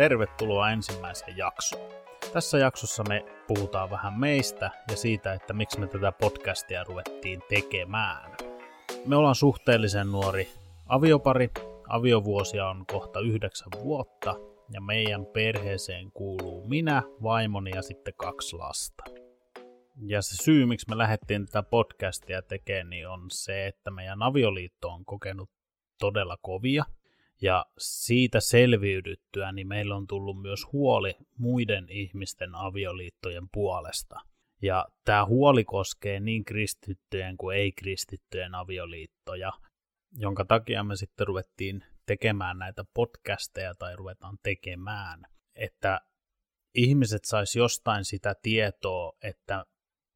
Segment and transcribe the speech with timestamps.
[0.00, 1.90] Tervetuloa ensimmäiseen jaksoon.
[2.32, 8.36] Tässä jaksossa me puhutaan vähän meistä ja siitä, että miksi me tätä podcastia ruvettiin tekemään.
[9.06, 10.48] Me ollaan suhteellisen nuori
[10.86, 11.50] aviopari.
[11.88, 14.36] Aviovuosia on kohta yhdeksän vuotta
[14.72, 19.04] ja meidän perheeseen kuuluu minä, vaimoni ja sitten kaksi lasta.
[20.06, 24.88] Ja se syy, miksi me lähdettiin tätä podcastia tekemään, niin on se, että meidän avioliitto
[24.88, 25.50] on kokenut
[25.98, 26.84] todella kovia–
[27.42, 34.20] ja siitä selviydyttyä, niin meillä on tullut myös huoli muiden ihmisten avioliittojen puolesta.
[34.62, 39.52] Ja tämä huoli koskee niin kristittyjen kuin ei-kristittyjen avioliittoja,
[40.16, 45.22] jonka takia me sitten ruvettiin tekemään näitä podcasteja tai ruvetaan tekemään,
[45.54, 46.00] että
[46.74, 49.64] ihmiset sais jostain sitä tietoa, että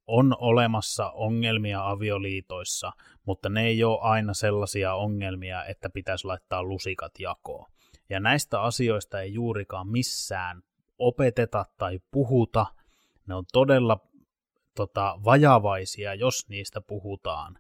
[0.07, 2.93] on olemassa ongelmia avioliitoissa,
[3.27, 7.71] mutta ne ei ole aina sellaisia ongelmia, että pitäisi laittaa lusikat jakoon.
[8.11, 10.63] Ja näistä asioista ei juurikaan missään
[10.99, 12.67] opeteta tai puhuta.
[13.27, 13.99] Ne on todella
[14.75, 17.59] tota, vajavaisia, jos niistä puhutaan.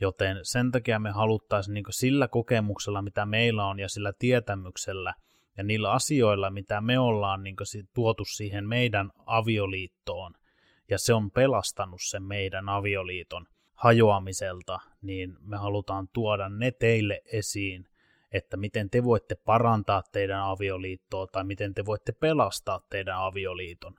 [0.00, 5.14] Joten sen takia me haluttaisiin niin sillä kokemuksella, mitä meillä on, ja sillä tietämyksellä,
[5.56, 7.56] ja niillä asioilla, mitä me ollaan niin
[7.94, 10.34] tuotu siihen meidän avioliittoon,
[10.90, 17.88] ja se on pelastanut sen meidän avioliiton hajoamiselta, niin me halutaan tuoda ne teille esiin,
[18.32, 23.94] että miten te voitte parantaa teidän avioliittoa tai miten te voitte pelastaa teidän avioliiton.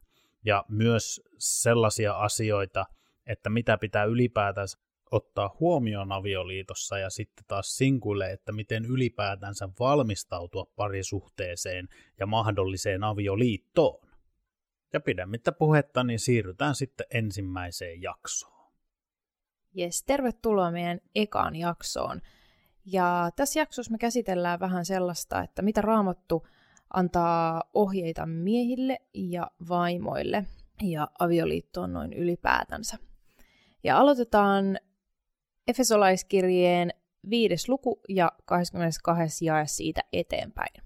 [0.45, 2.85] Ja myös sellaisia asioita,
[3.27, 4.77] että mitä pitää ylipäätänsä
[5.11, 11.87] ottaa huomioon avioliitossa ja sitten taas sinkuille, että miten ylipäätänsä valmistautua parisuhteeseen
[12.19, 14.04] ja mahdolliseen avioliittoon.
[14.95, 18.71] Ja pidemmittä puhetta, niin siirrytään sitten ensimmäiseen jaksoon.
[19.73, 22.21] Jes, tervetuloa meidän ekaan jaksoon.
[22.85, 26.47] Ja tässä jaksossa me käsitellään vähän sellaista, että mitä raamattu
[26.93, 30.45] antaa ohjeita miehille ja vaimoille
[30.83, 32.97] ja avioliittoon noin ylipäätänsä.
[33.83, 34.79] Ja aloitetaan
[35.67, 36.93] Efesolaiskirjeen
[37.29, 39.45] viides luku ja 22.
[39.45, 40.84] jae siitä eteenpäin.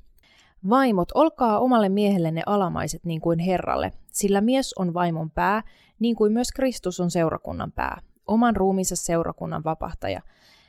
[0.69, 5.63] Vaimot, olkaa omalle miehellenne alamaiset niin kuin Herralle, sillä mies on vaimon pää,
[5.99, 10.21] niin kuin myös Kristus on seurakunnan pää, oman ruumiinsa seurakunnan vapahtaja.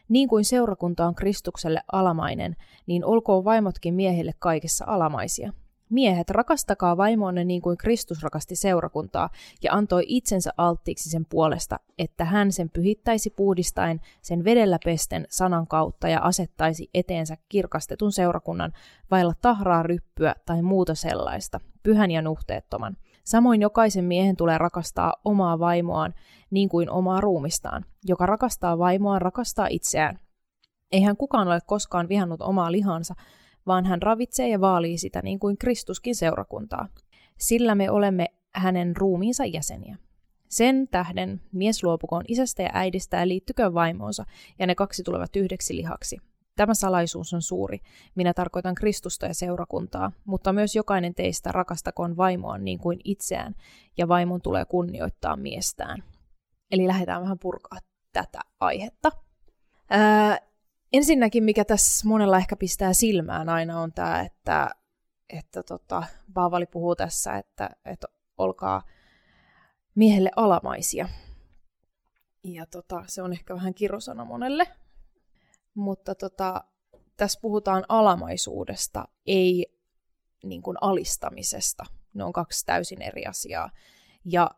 [0.09, 2.57] Niin kuin seurakunta on Kristukselle alamainen,
[2.87, 5.53] niin olkoon vaimotkin miehille kaikessa alamaisia.
[5.91, 9.31] Miehet, rakastakaa vaimoonne niin kuin Kristus rakasti seurakuntaa
[9.63, 15.67] ja antoi itsensä alttiiksi sen puolesta, että hän sen pyhittäisi puhdistaen sen vedellä pesten sanan
[15.67, 18.73] kautta ja asettaisi eteensä kirkastetun seurakunnan
[19.11, 22.97] vailla tahraa ryppyä tai muuta sellaista, pyhän ja nuhteettoman.
[23.25, 26.15] Samoin jokaisen miehen tulee rakastaa omaa vaimoaan
[26.51, 27.85] niin kuin omaa ruumistaan.
[28.05, 30.19] Joka rakastaa vaimoaan, rakastaa itseään.
[30.93, 33.15] Eihän kukaan ole koskaan vihannut omaa lihansa,
[33.67, 36.89] vaan hän ravitsee ja vaalii sitä niin kuin Kristuskin seurakuntaa.
[37.39, 39.97] Sillä me olemme hänen ruumiinsa jäseniä.
[40.49, 44.25] Sen tähden mies luopukoon isästä ja äidistä ja liittyköön vaimoonsa,
[44.59, 46.19] ja ne kaksi tulevat yhdeksi lihaksi.
[46.57, 47.79] Tämä salaisuus on suuri.
[48.15, 53.55] Minä tarkoitan Kristusta ja seurakuntaa, mutta myös jokainen teistä rakastakoon vaimoaan niin kuin itseään,
[53.99, 56.03] ja vaimon tulee kunnioittaa miestään.
[56.71, 57.79] Eli lähdetään vähän purkaa
[58.13, 59.13] tätä aihetta.
[59.91, 60.39] Ää,
[60.93, 64.71] ensinnäkin, mikä tässä monella ehkä pistää silmään aina on tämä, että,
[65.29, 66.03] että tota,
[66.35, 68.07] Paavali puhuu tässä, että, että
[68.39, 68.83] olkaa
[69.95, 71.09] miehelle alamaisia.
[72.45, 74.67] Ja tota, se on ehkä vähän kirosana monelle.
[75.75, 76.65] Mutta tota,
[77.17, 79.67] tässä puhutaan alamaisuudesta, ei
[80.45, 81.85] niin kuin alistamisesta.
[82.15, 83.71] Ne on kaksi täysin eri asiaa.
[84.25, 84.51] Ja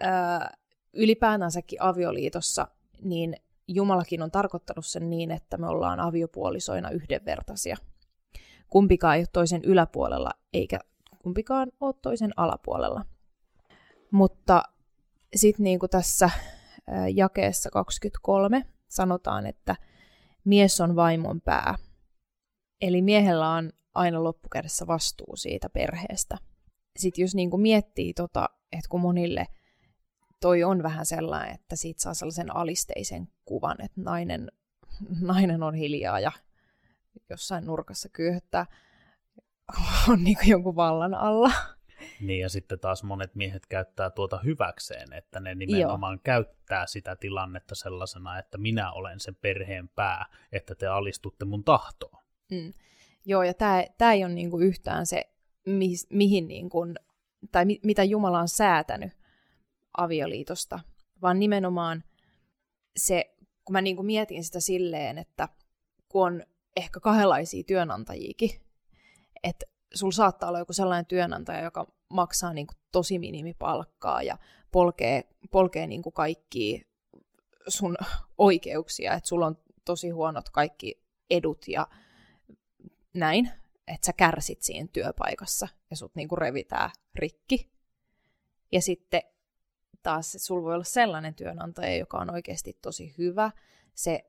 [0.00, 0.56] ää,
[0.92, 2.68] ylipäätänsäkin avioliitossa,
[3.02, 3.36] niin
[3.68, 7.76] Jumalakin on tarkoittanut sen niin, että me ollaan aviopuolisoina yhdenvertaisia.
[8.68, 10.78] Kumpikaan ei ole toisen yläpuolella, eikä
[11.22, 13.04] kumpikaan ole toisen alapuolella.
[14.10, 14.62] Mutta
[15.36, 16.30] sitten niin kuin tässä
[17.14, 19.76] jakeessa 23 sanotaan, että
[20.44, 21.74] mies on vaimon pää.
[22.80, 26.38] Eli miehellä on aina loppukädessä vastuu siitä perheestä.
[26.98, 29.46] Sitten jos niin kuin miettii, tota, että kun monille–
[30.40, 34.52] toi on vähän sellainen, että siitä saa sellaisen alisteisen kuvan, että nainen,
[35.20, 36.32] nainen on hiljaa ja
[37.30, 38.66] jossain nurkassa kyyhöttää,
[40.08, 41.50] on niin kuin jonkun vallan alla.
[42.20, 46.20] Niin, ja sitten taas monet miehet käyttää tuota hyväkseen, että ne nimenomaan Joo.
[46.24, 52.24] käyttää sitä tilannetta sellaisena, että minä olen sen perheen pää, että te alistutte mun tahtoon.
[52.52, 52.72] Mm.
[53.24, 53.54] Joo, ja
[53.98, 55.24] tämä ei ole niinku yhtään se,
[55.66, 56.86] mi, mihin niinku,
[57.52, 59.12] tai mi, mitä Jumala on säätänyt
[59.96, 60.80] avioliitosta,
[61.22, 62.04] vaan nimenomaan
[62.96, 63.34] se,
[63.64, 65.48] kun mä niin kuin mietin sitä silleen, että
[66.08, 66.42] kun on
[66.76, 68.50] ehkä kahdenlaisia työnantajiakin,
[69.42, 74.38] että sulla saattaa olla joku sellainen työnantaja, joka maksaa niin kuin tosi minimipalkkaa ja
[74.72, 76.80] polkee, polkee niin kuin kaikkia
[77.68, 77.96] sun
[78.38, 81.86] oikeuksia, että sulla on tosi huonot kaikki edut ja
[83.14, 83.50] näin,
[83.86, 87.70] että sä kärsit siinä työpaikassa ja sut niinku revitää rikki.
[88.72, 89.22] Ja sitten
[90.06, 93.50] taas sulla voi olla sellainen työnantaja, joka on oikeasti tosi hyvä.
[93.94, 94.24] Se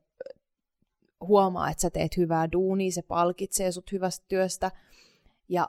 [1.20, 4.70] huomaa, että sä teet hyvää duunia, se palkitsee sut hyvästä työstä.
[5.48, 5.68] Ja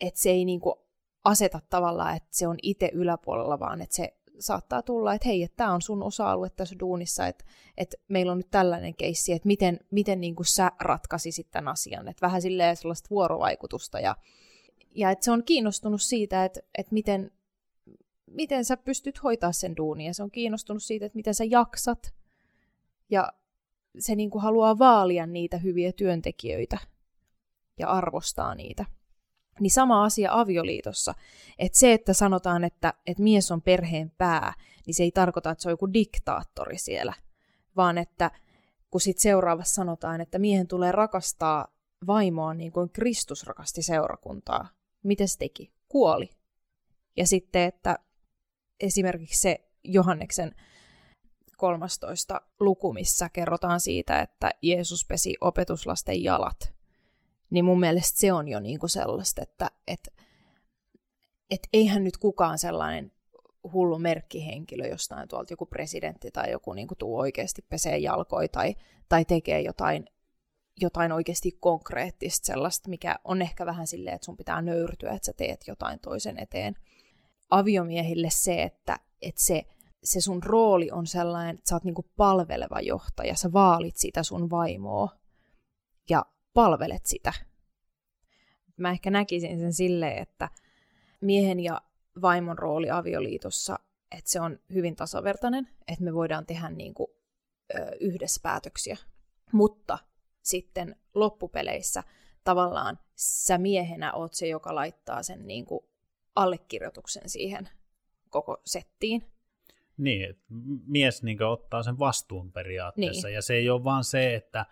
[0.00, 0.86] että se ei niinku
[1.24, 5.56] aseta tavallaan, että se on itse yläpuolella, vaan että se saattaa tulla, että hei, että
[5.56, 7.44] tämä on sun osa-alue tässä duunissa, että,
[7.76, 12.08] että meillä on nyt tällainen keissi, että miten, miten niin kuin sä ratkaisisit tämän asian,
[12.08, 14.16] että vähän silleen sellaista vuorovaikutusta ja,
[14.94, 17.30] ja että se on kiinnostunut siitä, että, että miten,
[18.30, 22.14] miten sä pystyt hoitaa sen duunin ja se on kiinnostunut siitä, että miten sä jaksat
[23.10, 23.32] ja
[23.98, 26.78] se niin kuin haluaa vaalia niitä hyviä työntekijöitä
[27.78, 28.84] ja arvostaa niitä.
[29.60, 31.14] Niin sama asia avioliitossa.
[31.58, 34.54] Että se, että sanotaan, että, että mies on perheen pää,
[34.86, 37.12] niin se ei tarkoita, että se on joku diktaattori siellä,
[37.76, 38.30] vaan että
[38.90, 41.68] kun sitten seuraavassa sanotaan, että miehen tulee rakastaa
[42.06, 44.68] vaimoa niin kuin Kristus rakasti seurakuntaa.
[45.02, 45.72] Miten se teki?
[45.88, 46.30] Kuoli.
[47.16, 47.98] Ja sitten, että
[48.80, 50.54] esimerkiksi se Johanneksen
[51.56, 56.74] 13 luku, missä kerrotaan siitä, että Jeesus pesi opetuslasten jalat
[57.54, 60.08] niin mun mielestä se on jo niinku sellaista, että et,
[61.50, 63.12] et eihän nyt kukaan sellainen
[63.72, 68.74] hullu merkkihenkilö jostain tuolta joku presidentti tai joku niinku tuu oikeasti pesee jalkoi tai,
[69.08, 70.06] tai tekee jotain,
[70.80, 75.32] jotain oikeasti konkreettista sellaista, mikä on ehkä vähän silleen, että sun pitää nöyrtyä, että sä
[75.32, 76.74] teet jotain toisen eteen.
[77.50, 79.62] Aviomiehille se, että, että se,
[80.04, 84.50] se sun rooli on sellainen, että sä oot niinku palveleva johtaja, sä vaalit sitä sun
[84.50, 85.08] vaimoa.
[86.10, 87.32] Ja palvelet sitä.
[88.76, 90.48] Mä ehkä näkisin sen silleen, että
[91.20, 91.82] miehen ja
[92.22, 93.78] vaimon rooli avioliitossa,
[94.18, 97.08] että se on hyvin tasavertainen, että me voidaan tehdä niin kuin,
[97.74, 98.96] ö, yhdessä päätöksiä.
[99.52, 99.98] Mutta
[100.42, 102.02] sitten loppupeleissä
[102.44, 105.84] tavallaan sä miehenä oot se, joka laittaa sen niin kuin
[106.36, 107.68] allekirjoituksen siihen
[108.30, 109.26] koko settiin.
[109.96, 110.44] Niin, että
[110.86, 113.34] mies niin ottaa sen vastuun periaatteessa, niin.
[113.34, 114.66] ja se ei ole vaan se, että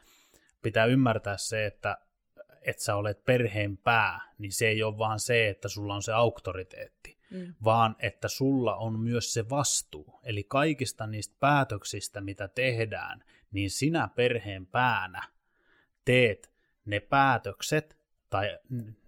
[0.63, 1.99] pitää ymmärtää se, että
[2.63, 6.13] että sä olet perheen pää, niin se ei ole vaan se, että sulla on se
[6.13, 7.55] auktoriteetti, mm.
[7.65, 10.21] vaan että sulla on myös se vastuu.
[10.23, 15.29] Eli kaikista niistä päätöksistä, mitä tehdään, niin sinä perheen päänä
[16.05, 16.53] teet
[16.85, 17.99] ne päätökset,
[18.33, 18.59] tai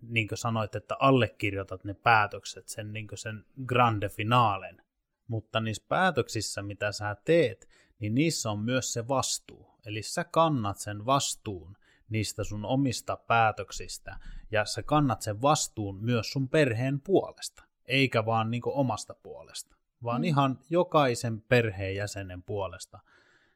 [0.02, 4.82] niin kuin sanoit, että allekirjoitat ne päätökset, sen, niin sen grande finalen.
[5.28, 7.68] Mutta niissä päätöksissä, mitä sä teet,
[7.98, 9.70] niin niissä on myös se vastuu.
[9.86, 11.76] Eli sä kannat sen vastuun
[12.08, 14.18] niistä sun omista päätöksistä
[14.50, 20.20] ja sä kannat sen vastuun myös sun perheen puolesta, eikä vaan niin omasta puolesta, vaan
[20.20, 20.24] mm.
[20.24, 22.98] ihan jokaisen perheenjäsenen puolesta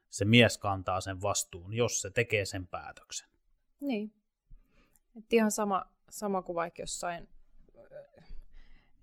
[0.09, 3.29] se mies kantaa sen vastuun, jos se tekee sen päätöksen.
[3.81, 4.18] Niin.
[5.17, 7.29] Et ihan sama, sama kuin vaikka jossain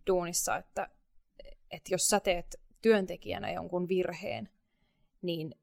[0.06, 0.88] duunissa, että,
[1.70, 4.48] että jos sä teet työntekijänä jonkun virheen,
[5.22, 5.54] niin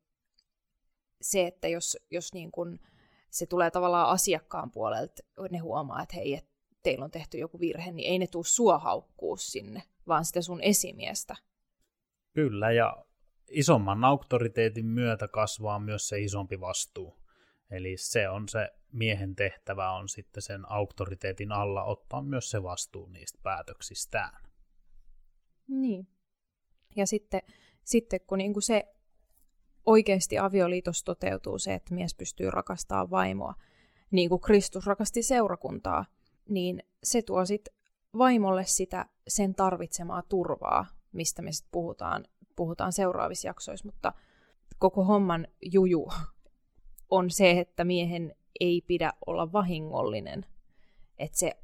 [1.22, 2.80] se, että jos, jos niin kun
[3.30, 6.52] se tulee tavallaan asiakkaan puolelta, ne huomaa, että hei, että
[6.84, 10.62] teillä on tehty joku virhe, niin ei ne tuu sua haukkuu sinne, vaan sitä sun
[10.62, 11.36] esimiestä.
[12.34, 13.06] Kyllä, ja
[13.50, 17.23] isomman auktoriteetin myötä kasvaa myös se isompi vastuu.
[17.72, 23.08] Eli se on se miehen tehtävä on sitten sen auktoriteetin alla ottaa myös se vastuu
[23.08, 24.44] niistä päätöksistään.
[25.68, 26.08] Niin.
[26.96, 27.42] Ja sitten,
[27.84, 28.94] sitten kun niinku se
[29.86, 33.54] oikeasti avioliitos toteutuu se, että mies pystyy rakastamaan vaimoa,
[34.12, 36.06] niin kuin Kristus rakasti seurakuntaa,
[36.50, 37.74] niin se tuo sitten
[38.18, 44.14] vaimolle sitä sen tarvitsemaa turvaa, mistä me sitten puhutaan, puhutaan seuraavissa jaksoissa, mutta
[44.80, 46.10] koko homman juju
[47.10, 50.46] on se, että miehen ei pidä olla vahingollinen.
[51.20, 51.58] Että se,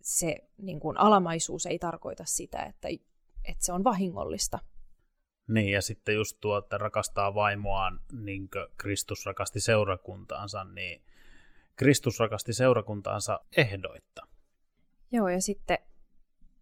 [0.00, 2.88] se niin kuin alamaisuus ei tarkoita sitä, että,
[3.44, 4.58] että se on vahingollista.
[5.48, 11.02] Niin, ja sitten just tuo, että rakastaa vaimoaan niin kuin Kristus rakasti seurakuntaansa, niin
[11.76, 14.26] Kristus rakasti seurakuntaansa ehdoitta.
[15.12, 15.78] Joo, ja sitten,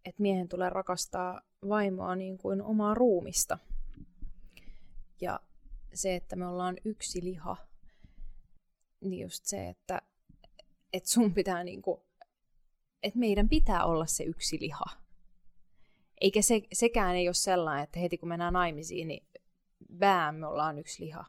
[0.05, 3.59] että miehen tulee rakastaa vaimoa niin kuin omaa ruumista.
[5.21, 5.41] Ja
[5.95, 7.57] se, että me ollaan yksi liha,
[9.07, 10.03] niin just se, että,
[10.93, 12.01] että sun pitää niin kuin,
[13.03, 15.07] että meidän pitää olla se yksi liha
[16.21, 19.27] eikä se, sekään ei ole sellainen, että heti kun mennään naimisiin, niin
[19.99, 21.25] bää, me ollaan yksi liha.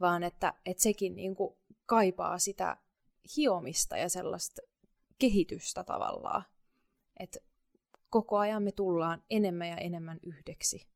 [0.00, 2.76] Vaan että, että sekin niin kuin kaipaa sitä
[3.36, 4.62] hiomista ja sellaista
[5.18, 6.44] kehitystä tavallaan.
[7.20, 7.38] Että
[8.10, 10.86] koko ajan me tullaan enemmän ja enemmän yhdeksi.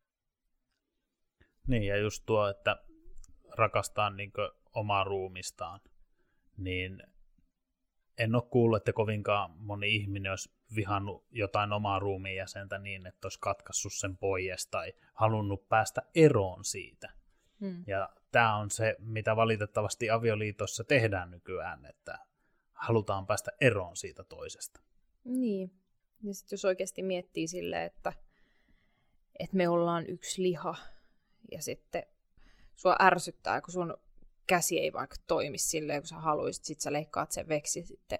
[1.67, 2.77] Niin, ja just tuo, että
[3.57, 4.33] rakastaa niin
[4.79, 5.81] omaa ruumistaan,
[6.57, 7.03] niin
[8.19, 13.27] en ole kuullut, että kovinkaan moni ihminen olisi vihannut jotain omaa ruumiin jäsentä niin, että
[13.27, 17.13] olisi katkaissut sen pois tai halunnut päästä eroon siitä.
[17.61, 17.85] Hmm.
[17.87, 22.19] Ja tämä on se, mitä valitettavasti avioliitossa tehdään nykyään, että
[22.73, 24.81] halutaan päästä eroon siitä toisesta.
[25.25, 25.73] Niin.
[26.23, 28.13] Ja sitten jos oikeasti miettii silleen, että,
[29.39, 30.75] että me ollaan yksi liha,
[31.53, 32.03] ja sitten
[32.77, 33.97] sua ärsyttää, kun sun
[34.49, 38.19] käsi ei vaikka toimi silleen, kun sä haluaisit, sit sä leikkaat sen veksi, sitten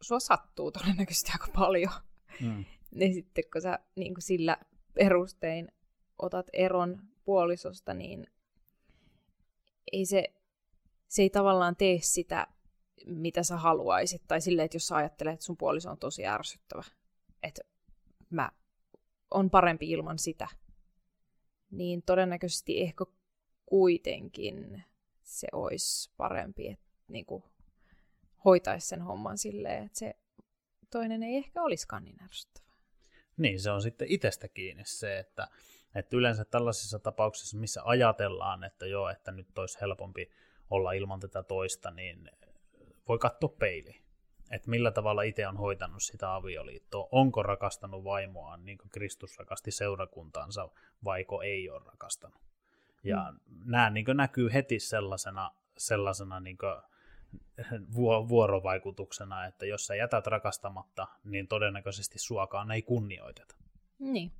[0.00, 1.92] sua sattuu todennäköisesti aika paljon.
[2.40, 2.64] Mm.
[2.98, 4.56] niin sitten kun sä niin kuin sillä
[4.94, 5.72] perustein
[6.18, 8.26] otat eron puolisosta, niin
[9.92, 10.24] ei se,
[11.08, 12.46] se ei tavallaan tee sitä,
[13.06, 14.22] mitä sä haluaisit.
[14.28, 16.82] Tai silleen, että jos sä ajattelet, että sun puoliso on tosi ärsyttävä,
[17.42, 17.62] että
[18.30, 18.50] mä
[19.30, 20.48] on parempi ilman sitä,
[21.70, 23.04] niin todennäköisesti ehkä
[23.66, 24.84] kuitenkin
[25.38, 27.44] se olisi parempi, että niin kuin,
[28.44, 30.14] hoitaisi sen homman silleen, että se
[30.90, 32.66] toinen ei ehkä olisikaan niin ärsyttävä.
[33.36, 35.48] Niin, se on sitten itsestä kiinni se, että,
[35.94, 40.30] että yleensä tällaisissa tapauksissa, missä ajatellaan, että joo, että nyt olisi helpompi
[40.70, 42.30] olla ilman tätä toista, niin
[43.08, 44.02] voi katsoa peiliin.
[44.50, 47.08] Että millä tavalla itse on hoitanut sitä avioliittoa.
[47.10, 50.68] Onko rakastanut vaimoaan niin kuin Kristus rakasti seurakuntaansa,
[51.04, 52.51] vaiko ei ole rakastanut.
[53.04, 53.60] Ja mm.
[53.64, 56.58] nämä niin näkyy heti sellaisena, sellaisena niin
[58.28, 63.56] vuorovaikutuksena, että jos sä jätät rakastamatta, niin todennäköisesti suokaan ei kunnioiteta.
[63.98, 64.32] Niin.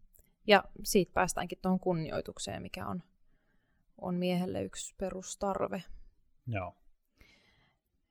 [0.47, 3.03] Ja siitä päästäänkin tuohon kunnioitukseen, mikä on,
[3.99, 5.83] on miehelle yksi perustarve.
[6.47, 6.77] Joo.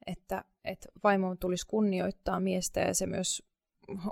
[0.07, 3.43] Että, että vaimon tulisi kunnioittaa miestä ja se myös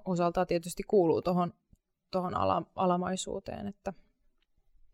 [0.05, 1.53] osaltaan tietysti kuuluu tuohon
[2.11, 3.93] tohon ala, alamaisuuteen, että,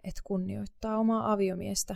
[0.05, 1.95] että kunnioittaa omaa aviomiestä.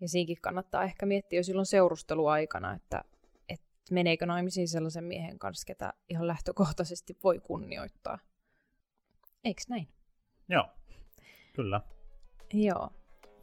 [0.00, 3.04] Ja siinkin kannattaa ehkä miettiä jo silloin seurusteluaikana, että,
[3.48, 8.18] että meneekö naimisiin sellaisen miehen kanssa, ketä ihan lähtökohtaisesti voi kunnioittaa.
[9.44, 9.88] Eikö näin?
[10.48, 10.68] Joo,
[11.52, 11.80] kyllä.
[12.52, 12.90] Joo.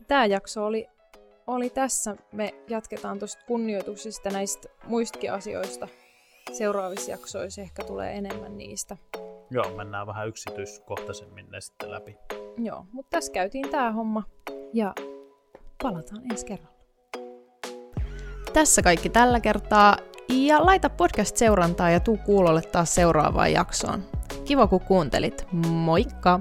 [0.07, 0.87] Tämä jakso oli,
[1.47, 2.15] oli tässä.
[2.31, 5.87] Me jatketaan tuosta kunnioituksista näistä muistakin asioista.
[6.53, 8.97] Seuraavissa jaksoissa ehkä tulee enemmän niistä.
[9.49, 12.17] Joo, mennään vähän yksityiskohtaisemmin ne sitten läpi.
[12.57, 14.23] Joo, mutta tässä käytiin tämä homma.
[14.73, 14.93] Ja
[15.83, 16.77] palataan ensi kerralla.
[18.53, 19.97] Tässä kaikki tällä kertaa.
[20.29, 24.03] Ja laita podcast-seurantaa ja tuu kuulolle taas seuraavaan jaksoon.
[24.45, 25.47] Kiva kun kuuntelit.
[25.69, 26.39] Moikka!